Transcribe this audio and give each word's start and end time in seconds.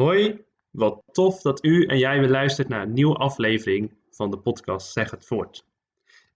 Hoi, 0.00 0.44
wat 0.70 1.02
tof 1.12 1.40
dat 1.40 1.64
u 1.64 1.84
en 1.84 1.98
jij 1.98 2.20
weer 2.20 2.28
luistert 2.28 2.68
naar 2.68 2.82
een 2.82 2.92
nieuwe 2.92 3.14
aflevering 3.14 3.92
van 4.10 4.30
de 4.30 4.38
podcast 4.38 4.92
Zeg 4.92 5.10
het 5.10 5.26
Voort. 5.26 5.64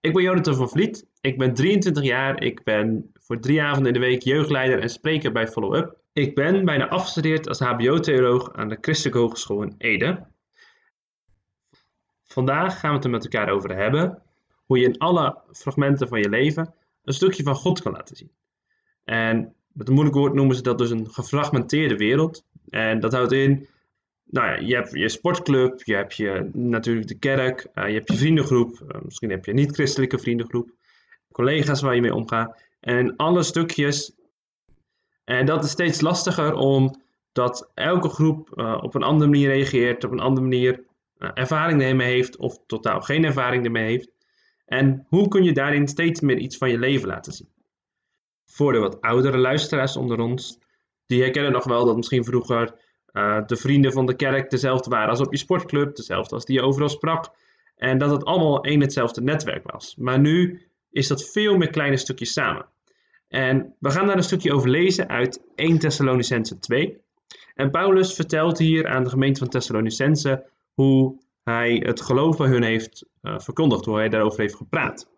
Ik 0.00 0.12
ben 0.12 0.22
Jonathan 0.22 0.54
van 0.54 0.68
Vliet, 0.68 1.06
ik 1.20 1.38
ben 1.38 1.54
23 1.54 2.02
jaar, 2.04 2.42
ik 2.42 2.64
ben 2.64 3.10
voor 3.12 3.40
drie 3.40 3.62
avonden 3.62 3.94
in 3.94 4.00
de 4.00 4.06
week 4.06 4.22
jeugdleider 4.22 4.80
en 4.80 4.88
spreker 4.88 5.32
bij 5.32 5.48
Follow 5.48 5.74
Up. 5.74 5.96
Ik 6.12 6.34
ben 6.34 6.64
bijna 6.64 6.88
afgestudeerd 6.88 7.48
als 7.48 7.58
hbo-theoloog 7.58 8.52
aan 8.52 8.68
de 8.68 8.78
Christelijke 8.80 9.18
Hogeschool 9.18 9.62
in 9.62 9.74
Ede. 9.78 10.26
Vandaag 12.24 12.80
gaan 12.80 12.90
we 12.90 12.96
het 12.96 13.04
er 13.04 13.10
met 13.10 13.24
elkaar 13.24 13.48
over 13.48 13.76
hebben 13.76 14.22
hoe 14.64 14.78
je 14.78 14.84
in 14.84 14.98
alle 14.98 15.38
fragmenten 15.52 16.08
van 16.08 16.20
je 16.20 16.28
leven 16.28 16.74
een 17.04 17.14
stukje 17.14 17.42
van 17.42 17.54
God 17.54 17.82
kan 17.82 17.92
laten 17.92 18.16
zien. 18.16 18.30
En 19.04 19.54
met 19.72 19.88
een 19.88 19.94
moeilijk 19.94 20.16
woord 20.16 20.34
noemen 20.34 20.56
ze 20.56 20.62
dat 20.62 20.78
dus 20.78 20.90
een 20.90 21.10
gefragmenteerde 21.10 21.96
wereld. 21.96 22.44
En 22.70 23.00
dat 23.00 23.12
houdt 23.12 23.32
in, 23.32 23.68
nou 24.24 24.46
ja, 24.46 24.56
je 24.56 24.74
hebt 24.74 24.92
je 24.92 25.08
sportclub, 25.08 25.82
je 25.82 25.94
hebt 25.94 26.16
je, 26.16 26.50
natuurlijk 26.52 27.08
de 27.08 27.18
kerk, 27.18 27.66
uh, 27.74 27.86
je 27.88 27.94
hebt 27.94 28.10
je 28.10 28.16
vriendengroep, 28.16 28.80
uh, 28.80 29.00
misschien 29.02 29.30
heb 29.30 29.44
je 29.44 29.50
een 29.50 29.56
niet-christelijke 29.56 30.18
vriendengroep, 30.18 30.70
collega's 31.32 31.80
waar 31.80 31.94
je 31.94 32.00
mee 32.00 32.14
omgaat. 32.14 32.62
En 32.80 33.16
alle 33.16 33.42
stukjes. 33.42 34.12
En 35.24 35.46
dat 35.46 35.64
is 35.64 35.70
steeds 35.70 36.00
lastiger 36.00 36.54
omdat 36.54 37.70
elke 37.74 38.08
groep 38.08 38.52
uh, 38.54 38.78
op 38.82 38.94
een 38.94 39.02
andere 39.02 39.30
manier 39.30 39.48
reageert, 39.48 40.04
op 40.04 40.10
een 40.10 40.20
andere 40.20 40.46
manier 40.46 40.84
ervaring 41.18 41.82
ermee 41.82 42.12
heeft 42.12 42.36
of 42.36 42.58
totaal 42.66 43.00
geen 43.00 43.24
ervaring 43.24 43.64
ermee 43.64 43.84
heeft. 43.84 44.10
En 44.66 45.06
hoe 45.08 45.28
kun 45.28 45.44
je 45.44 45.52
daarin 45.52 45.88
steeds 45.88 46.20
meer 46.20 46.38
iets 46.38 46.56
van 46.56 46.70
je 46.70 46.78
leven 46.78 47.08
laten 47.08 47.32
zien? 47.32 47.48
Voor 48.44 48.72
de 48.72 48.78
wat 48.78 49.00
oudere 49.00 49.38
luisteraars 49.38 49.96
onder 49.96 50.20
ons, 50.20 50.58
die 51.06 51.22
herkennen 51.22 51.52
nog 51.52 51.64
wel 51.64 51.84
dat 51.84 51.96
misschien 51.96 52.24
vroeger 52.24 52.74
uh, 53.12 53.46
de 53.46 53.56
vrienden 53.56 53.92
van 53.92 54.06
de 54.06 54.16
kerk 54.16 54.50
dezelfde 54.50 54.90
waren 54.90 55.08
als 55.08 55.20
op 55.20 55.32
je 55.32 55.38
sportclub, 55.38 55.96
dezelfde 55.96 56.34
als 56.34 56.44
die 56.44 56.56
je 56.56 56.62
overal 56.62 56.88
sprak. 56.88 57.30
En 57.76 57.98
dat 57.98 58.10
het 58.10 58.24
allemaal 58.24 58.64
één 58.64 58.80
hetzelfde 58.80 59.22
netwerk 59.22 59.70
was. 59.70 59.96
Maar 59.96 60.20
nu 60.20 60.62
is 60.90 61.08
dat 61.08 61.30
veel 61.30 61.56
meer 61.56 61.70
kleine 61.70 61.96
stukjes 61.96 62.32
samen. 62.32 62.66
En 63.28 63.74
we 63.78 63.90
gaan 63.90 64.06
daar 64.06 64.16
een 64.16 64.22
stukje 64.22 64.52
over 64.52 64.70
lezen 64.70 65.08
uit 65.08 65.42
1 65.54 65.78
Thessalonicense 65.78 66.58
2. 66.58 67.02
En 67.54 67.70
Paulus 67.70 68.14
vertelt 68.14 68.58
hier 68.58 68.88
aan 68.88 69.04
de 69.04 69.10
gemeente 69.10 69.38
van 69.38 69.48
Thessalonicense 69.48 70.46
hoe 70.74 71.22
hij 71.44 71.82
het 71.84 72.00
geloof 72.00 72.36
bij 72.36 72.48
hun 72.48 72.62
heeft 72.62 73.06
uh, 73.22 73.38
verkondigd, 73.38 73.84
hoe 73.84 73.96
hij 73.96 74.08
daarover 74.08 74.40
heeft 74.40 74.56
gepraat. 74.56 75.10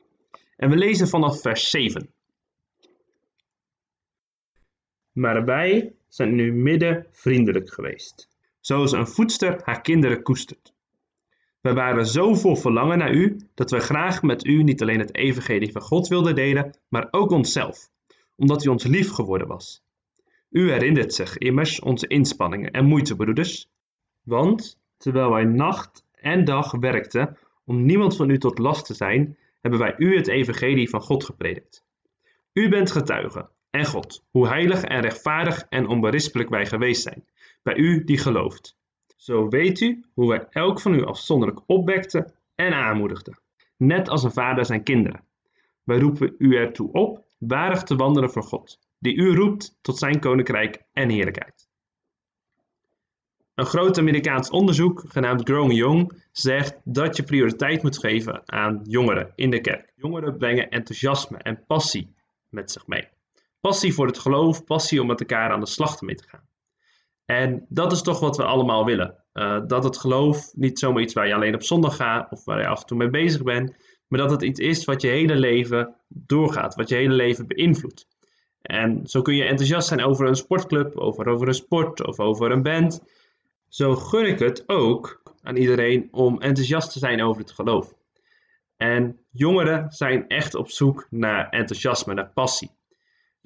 En 0.57 0.71
we 0.71 0.77
lezen 0.77 1.09
vanaf 1.09 1.41
vers 1.41 1.71
7. 1.71 2.11
Maar 5.17 5.45
wij 5.45 5.93
zijn 6.09 6.35
nu 6.35 6.53
midden 6.53 7.07
vriendelijk 7.11 7.73
geweest, 7.73 8.29
zoals 8.61 8.93
een 8.93 9.07
voedster 9.07 9.61
haar 9.65 9.81
kinderen 9.81 10.23
koestert. 10.23 10.75
We 11.61 11.73
waren 11.73 12.07
zo 12.07 12.35
vol 12.35 12.57
verlangen 12.57 12.99
naar 12.99 13.15
u 13.15 13.37
dat 13.55 13.71
we 13.71 13.79
graag 13.79 14.23
met 14.23 14.47
u 14.47 14.63
niet 14.63 14.83
alleen 14.83 14.99
het 14.99 15.15
evangelie 15.15 15.73
van 15.73 15.83
God 15.83 16.09
wilden 16.09 16.35
delen, 16.35 16.79
maar 16.89 17.09
ook 17.11 17.31
onszelf, 17.31 17.91
omdat 18.35 18.65
u 18.65 18.69
ons 18.69 18.85
lief 18.85 19.11
geworden 19.11 19.49
was. 19.49 19.83
U 20.51 20.71
herinnert 20.71 21.15
zich 21.15 21.39
immers 21.39 21.81
onze 21.81 22.07
inspanningen 22.07 22.71
en 22.71 22.85
moeite, 22.85 23.17
broeders, 23.17 23.69
want 24.23 24.79
terwijl 24.97 25.31
wij 25.31 25.45
nacht 25.45 26.05
en 26.15 26.45
dag 26.45 26.73
werkten 26.73 27.39
om 27.65 27.85
niemand 27.85 28.17
van 28.17 28.31
u 28.31 28.39
tot 28.39 28.59
last 28.59 28.87
te 28.87 28.95
zijn, 28.95 29.39
hebben 29.61 29.81
wij 29.81 29.95
u 29.99 30.17
het 30.17 30.29
evangelie 30.29 30.89
van 30.89 31.01
God 31.01 31.25
gepredikt. 31.25 31.85
U 32.53 32.69
bent 32.69 32.91
getuige 32.91 33.49
en 33.77 33.85
God, 33.87 34.25
hoe 34.31 34.49
heilig 34.49 34.83
en 34.83 35.01
rechtvaardig 35.01 35.67
en 35.69 35.87
onberispelijk 35.87 36.49
wij 36.49 36.67
geweest 36.67 37.03
zijn, 37.03 37.25
bij 37.63 37.77
u 37.77 38.05
die 38.05 38.19
gelooft. 38.19 38.77
Zo 39.17 39.49
weet 39.49 39.81
u 39.81 40.05
hoe 40.15 40.29
wij 40.29 40.47
elk 40.51 40.81
van 40.81 40.95
u 40.95 41.05
afzonderlijk 41.05 41.61
opwekten 41.67 42.33
en 42.55 42.73
aanmoedigden, 42.73 43.39
net 43.77 44.09
als 44.09 44.23
een 44.23 44.33
vader 44.33 44.65
zijn 44.65 44.83
kinderen. 44.83 45.25
Wij 45.83 45.99
roepen 45.99 46.35
u 46.39 46.57
ertoe 46.57 46.93
op 46.93 47.25
waardig 47.39 47.83
te 47.83 47.97
wandelen 47.97 48.31
voor 48.31 48.43
God, 48.43 48.79
die 48.99 49.15
u 49.15 49.35
roept 49.35 49.79
tot 49.81 49.99
zijn 49.99 50.21
koninkrijk 50.21 50.83
en 50.93 51.09
heerlijkheid. 51.09 51.69
Een 53.55 53.67
groot 53.67 53.99
Amerikaans 53.99 54.51
onderzoek, 54.51 55.05
genaamd 55.09 55.49
Growing 55.49 55.75
Young, 55.75 56.23
zegt 56.33 56.81
dat 56.85 57.17
je 57.17 57.23
prioriteit 57.23 57.83
moet 57.83 57.99
geven 57.99 58.43
aan 58.45 58.81
jongeren 58.85 59.33
in 59.35 59.51
de 59.51 59.61
kerk. 59.61 59.93
Jongeren 59.95 60.37
brengen 60.37 60.71
enthousiasme 60.71 61.39
en 61.39 61.65
passie 61.67 62.15
met 62.49 62.71
zich 62.71 62.87
mee. 62.87 63.09
Passie 63.67 63.95
voor 63.95 64.07
het 64.07 64.19
geloof, 64.19 64.65
passie 64.65 65.01
om 65.01 65.07
met 65.07 65.21
elkaar 65.21 65.51
aan 65.51 65.61
de 65.61 65.67
slag 65.67 66.01
mee 66.01 66.15
te 66.15 66.29
gaan. 66.29 66.49
En 67.25 67.67
dat 67.69 67.93
is 67.93 68.03
toch 68.03 68.21
wat 68.21 68.37
we 68.37 68.45
allemaal 68.45 68.85
willen. 68.85 69.25
Uh, 69.33 69.61
dat 69.67 69.85
het 69.85 69.99
geloof 69.99 70.51
niet 70.55 70.79
zomaar 70.79 71.03
iets 71.03 71.15
waar 71.15 71.27
je 71.27 71.35
alleen 71.35 71.55
op 71.55 71.63
zondag 71.63 71.97
gaat 71.97 72.31
of 72.31 72.45
waar 72.45 72.61
je 72.61 72.67
af 72.67 72.81
en 72.81 72.87
toe 72.87 72.97
mee 72.97 73.11
bezig 73.11 73.43
bent, 73.43 73.77
maar 74.09 74.21
dat 74.21 74.31
het 74.31 74.43
iets 74.43 74.61
is 74.61 74.85
wat 74.85 75.03
je 75.03 75.09
hele 75.09 75.37
leven 75.37 75.95
doorgaat, 76.09 76.75
wat 76.75 76.89
je 76.89 76.95
hele 76.95 77.15
leven 77.15 77.47
beïnvloedt. 77.47 78.07
En 78.63 79.07
zo 79.07 79.23
kun 79.23 79.35
je 79.35 79.45
enthousiast 79.45 79.89
zijn 79.89 80.05
over 80.05 80.27
een 80.27 80.37
sportclub, 80.37 80.97
over, 80.97 81.29
over 81.29 81.49
een 81.49 81.55
sport 81.55 82.07
of 82.07 82.21
over 82.21 82.51
een 82.51 82.63
band. 82.63 83.03
Zo 83.69 83.95
gun 83.95 84.27
ik 84.27 84.39
het 84.39 84.65
ook 84.67 85.23
aan 85.43 85.57
iedereen 85.57 86.09
om 86.11 86.41
enthousiast 86.41 86.93
te 86.93 86.99
zijn 86.99 87.23
over 87.23 87.41
het 87.41 87.53
geloof. 87.53 87.95
En 88.77 89.19
jongeren 89.31 89.91
zijn 89.91 90.29
echt 90.29 90.55
op 90.55 90.71
zoek 90.71 91.07
naar 91.11 91.49
enthousiasme, 91.49 92.15
naar 92.15 92.31
passie. 92.35 92.76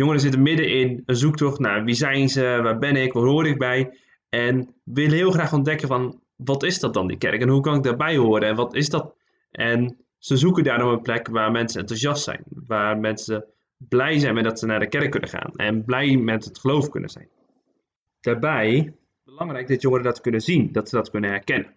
Jongeren 0.00 0.20
zitten 0.20 0.42
midden 0.42 0.68
in 0.68 1.02
een 1.06 1.16
zoektocht 1.16 1.58
naar 1.58 1.84
wie 1.84 1.94
zijn 1.94 2.28
ze, 2.28 2.60
waar 2.62 2.78
ben 2.78 2.96
ik, 2.96 3.12
waar 3.12 3.22
hoor 3.22 3.46
ik 3.46 3.58
bij. 3.58 3.98
En 4.28 4.74
willen 4.84 5.16
heel 5.16 5.30
graag 5.30 5.52
ontdekken 5.52 5.88
van 5.88 6.20
wat 6.36 6.62
is 6.62 6.80
dat 6.80 6.94
dan, 6.94 7.06
die 7.06 7.18
kerk? 7.18 7.40
En 7.40 7.48
hoe 7.48 7.60
kan 7.60 7.74
ik 7.74 7.82
daarbij 7.82 8.16
horen? 8.16 8.48
En 8.48 8.54
wat 8.54 8.74
is 8.74 8.88
dat? 8.88 9.14
En 9.50 9.96
ze 10.18 10.36
zoeken 10.36 10.64
daarom 10.64 10.90
een 10.90 11.02
plek 11.02 11.28
waar 11.28 11.50
mensen 11.50 11.80
enthousiast 11.80 12.24
zijn. 12.24 12.42
Waar 12.66 12.98
mensen 12.98 13.44
blij 13.76 14.18
zijn 14.18 14.34
met 14.34 14.44
dat 14.44 14.58
ze 14.58 14.66
naar 14.66 14.80
de 14.80 14.88
kerk 14.88 15.10
kunnen 15.10 15.28
gaan. 15.28 15.52
En 15.54 15.84
blij 15.84 16.16
met 16.16 16.44
het 16.44 16.58
geloof 16.58 16.88
kunnen 16.88 17.10
zijn. 17.10 17.28
Daarbij 18.20 18.94
belangrijk 19.24 19.68
dat 19.68 19.82
jongeren 19.82 20.04
dat 20.04 20.20
kunnen 20.20 20.40
zien, 20.40 20.72
dat 20.72 20.88
ze 20.88 20.96
dat 20.96 21.10
kunnen 21.10 21.30
herkennen. 21.30 21.74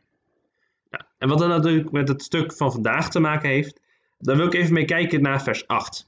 Nou, 0.90 1.04
en 1.18 1.30
wat 1.30 1.40
dat 1.40 1.48
natuurlijk 1.48 1.92
met 1.92 2.08
het 2.08 2.24
stuk 2.24 2.54
van 2.54 2.72
vandaag 2.72 3.10
te 3.10 3.20
maken 3.20 3.50
heeft, 3.50 3.80
daar 4.18 4.38
wil 4.38 4.46
ik 4.46 4.54
even 4.54 4.74
mee 4.74 4.86
kijken 4.86 5.22
naar 5.22 5.44
vers 5.44 5.68
8. 5.68 6.06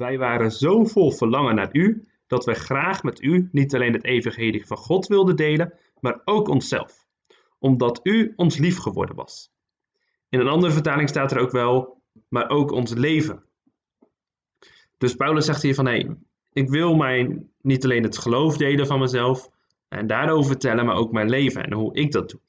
Wij 0.00 0.18
waren 0.18 0.50
zo 0.50 0.84
vol 0.84 1.10
verlangen 1.10 1.54
naar 1.54 1.68
u, 1.72 2.08
dat 2.26 2.44
wij 2.44 2.54
graag 2.54 3.02
met 3.02 3.22
u 3.22 3.48
niet 3.52 3.74
alleen 3.74 3.92
het 3.92 4.04
evangelie 4.04 4.66
van 4.66 4.76
God 4.76 5.06
wilden 5.06 5.36
delen, 5.36 5.78
maar 6.00 6.20
ook 6.24 6.48
onszelf, 6.48 7.06
omdat 7.58 8.00
u 8.02 8.32
ons 8.36 8.58
lief 8.58 8.78
geworden 8.78 9.16
was. 9.16 9.52
In 10.28 10.40
een 10.40 10.48
andere 10.48 10.72
vertaling 10.72 11.08
staat 11.08 11.32
er 11.32 11.38
ook 11.38 11.50
wel, 11.50 12.02
maar 12.28 12.48
ook 12.48 12.70
ons 12.70 12.92
leven. 12.92 13.44
Dus 14.98 15.14
Paulus 15.14 15.44
zegt 15.44 15.62
hier 15.62 15.74
van, 15.74 15.86
hé, 15.86 16.08
ik 16.52 16.68
wil 16.68 16.94
mij 16.94 17.46
niet 17.60 17.84
alleen 17.84 18.02
het 18.02 18.18
geloof 18.18 18.56
delen 18.56 18.86
van 18.86 18.98
mezelf, 18.98 19.50
en 19.88 20.06
daarover 20.06 20.50
vertellen, 20.50 20.86
maar 20.86 20.96
ook 20.96 21.12
mijn 21.12 21.30
leven 21.30 21.64
en 21.64 21.72
hoe 21.72 21.94
ik 21.94 22.12
dat 22.12 22.30
doe. 22.30 22.40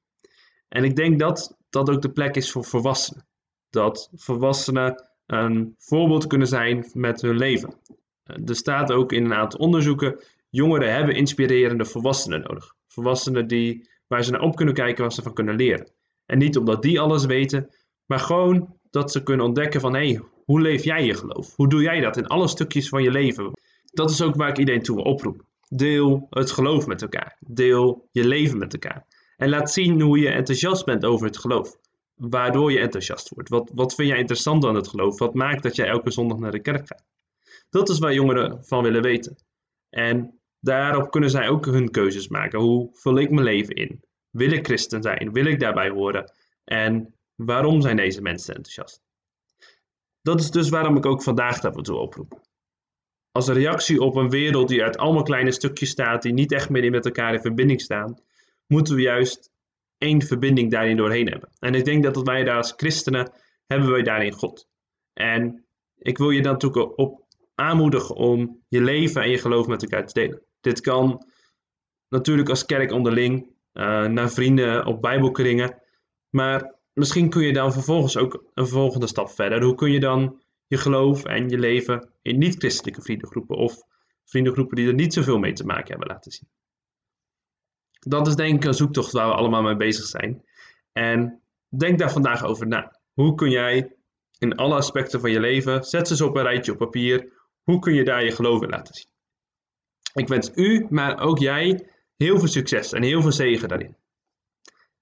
En 0.69 0.83
ik 0.83 0.95
denk 0.95 1.19
dat 1.19 1.57
dat 1.69 1.89
ook 1.89 2.01
de 2.01 2.11
plek 2.11 2.35
is 2.35 2.51
voor 2.51 2.63
volwassenen. 2.63 3.27
Dat 3.69 4.09
volwassenen 4.13 5.10
een 5.31 5.75
voorbeeld 5.77 6.27
kunnen 6.27 6.47
zijn 6.47 6.85
met 6.93 7.21
hun 7.21 7.37
leven. 7.37 7.73
Er 8.23 8.55
staat 8.55 8.91
ook 8.91 9.11
in 9.11 9.25
een 9.25 9.33
aantal 9.33 9.59
onderzoeken: 9.59 10.23
jongeren 10.49 10.93
hebben 10.93 11.15
inspirerende 11.15 11.85
volwassenen 11.85 12.41
nodig. 12.41 12.75
Volwassenen 12.87 13.47
die, 13.47 13.89
waar 14.07 14.23
ze 14.23 14.31
naar 14.31 14.41
op 14.41 14.55
kunnen 14.55 14.73
kijken, 14.73 15.01
waar 15.01 15.11
ze 15.11 15.21
van 15.21 15.33
kunnen 15.33 15.55
leren. 15.55 15.89
En 16.25 16.37
niet 16.37 16.57
omdat 16.57 16.81
die 16.81 16.99
alles 16.99 17.25
weten, 17.25 17.69
maar 18.05 18.19
gewoon 18.19 18.75
dat 18.89 19.11
ze 19.11 19.23
kunnen 19.23 19.45
ontdekken 19.45 19.81
van 19.81 19.93
hé, 19.93 20.09
hey, 20.09 20.21
hoe 20.45 20.61
leef 20.61 20.83
jij 20.83 21.05
je 21.05 21.13
geloof? 21.13 21.55
Hoe 21.55 21.69
doe 21.69 21.81
jij 21.81 21.99
dat 21.99 22.17
in 22.17 22.27
alle 22.27 22.47
stukjes 22.47 22.89
van 22.89 23.03
je 23.03 23.11
leven? 23.11 23.51
Dat 23.85 24.09
is 24.09 24.21
ook 24.21 24.35
waar 24.35 24.49
ik 24.49 24.57
iedereen 24.57 24.81
toe 24.81 24.95
wil 24.95 25.05
oproepen. 25.05 25.45
Deel 25.67 26.27
het 26.29 26.51
geloof 26.51 26.87
met 26.87 27.01
elkaar. 27.01 27.37
Deel 27.39 28.07
je 28.11 28.27
leven 28.27 28.57
met 28.57 28.73
elkaar. 28.73 29.05
En 29.37 29.49
laat 29.49 29.71
zien 29.71 30.01
hoe 30.01 30.19
je 30.19 30.29
enthousiast 30.29 30.85
bent 30.85 31.05
over 31.05 31.25
het 31.25 31.37
geloof. 31.37 31.75
Waardoor 32.29 32.71
je 32.71 32.79
enthousiast 32.79 33.29
wordt. 33.29 33.49
Wat, 33.49 33.71
wat 33.73 33.95
vind 33.95 34.09
jij 34.09 34.17
interessant 34.17 34.65
aan 34.65 34.75
het 34.75 34.87
geloof? 34.87 35.19
Wat 35.19 35.33
maakt 35.33 35.63
dat 35.63 35.75
jij 35.75 35.87
elke 35.87 36.11
zondag 36.11 36.37
naar 36.37 36.51
de 36.51 36.61
kerk 36.61 36.87
gaat? 36.87 37.05
Dat 37.69 37.89
is 37.89 37.99
waar 37.99 38.13
jongeren 38.13 38.65
van 38.65 38.83
willen 38.83 39.01
weten. 39.01 39.35
En 39.89 40.39
daarop 40.59 41.11
kunnen 41.11 41.29
zij 41.29 41.49
ook 41.49 41.65
hun 41.65 41.91
keuzes 41.91 42.27
maken. 42.27 42.59
Hoe 42.59 42.89
vul 42.93 43.17
ik 43.17 43.29
mijn 43.29 43.45
leven 43.45 43.75
in? 43.75 44.03
Wil 44.29 44.51
ik 44.51 44.65
christen 44.65 45.01
zijn? 45.01 45.31
Wil 45.31 45.45
ik 45.45 45.59
daarbij 45.59 45.89
horen? 45.89 46.33
En 46.63 47.15
waarom 47.35 47.81
zijn 47.81 47.95
deze 47.95 48.21
mensen 48.21 48.55
enthousiast? 48.55 49.01
Dat 50.21 50.39
is 50.39 50.51
dus 50.51 50.69
waarom 50.69 50.97
ik 50.97 51.05
ook 51.05 51.23
vandaag 51.23 51.59
daarvoor 51.59 51.99
oproep 51.99 52.41
als 53.31 53.47
reactie 53.47 54.01
op 54.01 54.15
een 54.15 54.29
wereld 54.29 54.67
die 54.67 54.83
uit 54.83 54.97
allemaal 54.97 55.23
kleine 55.23 55.51
stukjes 55.51 55.89
staat, 55.89 56.21
die 56.21 56.33
niet 56.33 56.51
echt 56.51 56.69
meer 56.69 56.91
met 56.91 57.05
elkaar 57.05 57.33
in 57.33 57.41
verbinding 57.41 57.81
staan, 57.81 58.19
moeten 58.67 58.95
we 58.95 59.01
juist 59.01 59.50
één 60.01 60.21
verbinding 60.21 60.71
daarin 60.71 60.97
doorheen 60.97 61.27
hebben. 61.27 61.49
En 61.59 61.75
ik 61.75 61.85
denk 61.85 62.03
dat 62.03 62.21
wij 62.21 62.43
daar 62.43 62.57
als 62.57 62.73
christenen 62.75 63.31
hebben 63.67 63.91
wij 63.91 64.03
daarin 64.03 64.31
God. 64.31 64.67
En 65.13 65.65
ik 65.97 66.17
wil 66.17 66.29
je 66.29 66.41
dan 66.41 66.51
natuurlijk 66.51 66.97
op 66.99 67.25
aanmoedigen 67.55 68.15
om 68.15 68.63
je 68.67 68.81
leven 68.81 69.21
en 69.21 69.29
je 69.29 69.37
geloof 69.37 69.67
met 69.67 69.81
elkaar 69.81 70.07
te 70.07 70.13
delen. 70.13 70.41
Dit 70.61 70.81
kan 70.81 71.25
natuurlijk 72.09 72.49
als 72.49 72.65
kerk 72.65 72.91
onderling, 72.91 73.47
uh, 73.73 74.05
naar 74.05 74.29
vrienden 74.29 74.85
op 74.85 75.01
bijbelkringen. 75.01 75.81
Maar 76.29 76.75
misschien 76.93 77.29
kun 77.29 77.43
je 77.43 77.53
dan 77.53 77.73
vervolgens 77.73 78.17
ook 78.17 78.43
een 78.53 78.67
volgende 78.67 79.07
stap 79.07 79.29
verder. 79.29 79.63
Hoe 79.63 79.75
kun 79.75 79.91
je 79.91 79.99
dan 79.99 80.41
je 80.67 80.77
geloof 80.77 81.23
en 81.25 81.49
je 81.49 81.59
leven 81.59 82.09
in 82.21 82.37
niet-christelijke 82.37 83.01
vriendengroepen 83.01 83.57
of 83.57 83.75
vriendengroepen 84.25 84.75
die 84.75 84.87
er 84.87 84.93
niet 84.93 85.13
zoveel 85.13 85.37
mee 85.37 85.53
te 85.53 85.65
maken 85.65 85.89
hebben 85.89 86.07
laten 86.07 86.31
zien? 86.31 86.49
Dat 88.07 88.27
is 88.27 88.35
denk 88.35 88.55
ik 88.55 88.63
een 88.63 88.73
zoektocht 88.73 89.11
waar 89.11 89.27
we 89.27 89.33
allemaal 89.33 89.61
mee 89.61 89.75
bezig 89.75 90.05
zijn. 90.05 90.43
En 90.91 91.41
denk 91.67 91.99
daar 91.99 92.11
vandaag 92.11 92.43
over 92.43 92.67
na. 92.67 92.99
Hoe 93.13 93.35
kun 93.35 93.49
jij 93.49 93.95
in 94.37 94.55
alle 94.55 94.75
aspecten 94.75 95.19
van 95.19 95.31
je 95.31 95.39
leven, 95.39 95.83
zet 95.83 96.07
ze 96.07 96.13
eens 96.13 96.21
op 96.21 96.35
een 96.35 96.43
rijtje 96.43 96.71
op 96.71 96.77
papier, 96.77 97.33
hoe 97.63 97.79
kun 97.79 97.93
je 97.93 98.03
daar 98.03 98.23
je 98.23 98.31
geloof 98.31 98.61
in 98.61 98.69
laten 98.69 98.93
zien? 98.95 99.09
Ik 100.13 100.27
wens 100.27 100.51
u, 100.55 100.87
maar 100.89 101.19
ook 101.19 101.39
jij, 101.39 101.89
heel 102.17 102.39
veel 102.39 102.47
succes 102.47 102.93
en 102.93 103.03
heel 103.03 103.21
veel 103.21 103.31
zegen 103.31 103.67
daarin. 103.67 103.95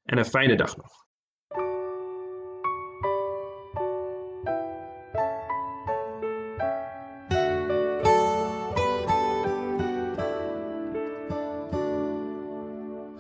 En 0.04 0.18
een 0.18 0.25
fijne 0.25 0.56
dag 0.56 0.78
nog. 0.78 1.07